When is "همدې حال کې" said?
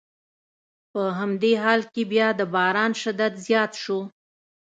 1.19-2.03